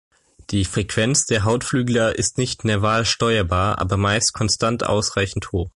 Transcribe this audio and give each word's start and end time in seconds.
Die 0.49 0.65
Frequenz 0.65 1.27
der 1.27 1.43
Hautflügler 1.43 2.15
ist 2.17 2.39
nicht 2.39 2.65
nerval 2.65 3.05
steuerbar, 3.05 3.77
aber 3.77 3.97
meist 3.97 4.33
konstant 4.33 4.83
ausreichend 4.83 5.51
hoch. 5.51 5.69